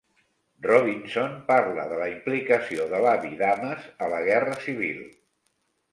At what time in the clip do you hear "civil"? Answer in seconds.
4.69-5.09